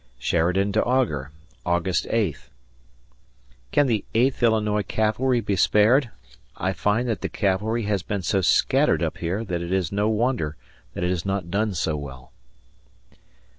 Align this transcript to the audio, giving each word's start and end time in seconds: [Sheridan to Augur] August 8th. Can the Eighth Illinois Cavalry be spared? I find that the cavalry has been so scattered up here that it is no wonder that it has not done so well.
[Sheridan 0.17 0.71
to 0.71 0.83
Augur] 0.83 1.29
August 1.63 2.07
8th. 2.07 2.49
Can 3.71 3.85
the 3.85 4.03
Eighth 4.15 4.41
Illinois 4.41 4.81
Cavalry 4.81 5.41
be 5.41 5.55
spared? 5.55 6.09
I 6.57 6.73
find 6.73 7.07
that 7.07 7.21
the 7.21 7.29
cavalry 7.29 7.83
has 7.83 8.01
been 8.01 8.23
so 8.23 8.41
scattered 8.41 9.03
up 9.03 9.19
here 9.19 9.43
that 9.45 9.61
it 9.61 9.71
is 9.71 9.91
no 9.91 10.09
wonder 10.09 10.57
that 10.95 11.03
it 11.03 11.11
has 11.11 11.23
not 11.23 11.51
done 11.51 11.75
so 11.75 11.95
well. 11.97 12.31